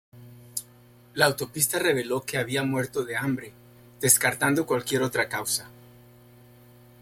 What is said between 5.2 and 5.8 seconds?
causa.